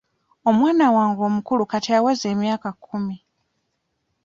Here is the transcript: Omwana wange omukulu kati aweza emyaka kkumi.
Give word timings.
Omwana 0.49 0.85
wange 0.95 1.21
omukulu 1.29 1.63
kati 1.71 1.89
aweza 1.97 2.25
emyaka 2.33 2.69
kkumi. 2.75 3.17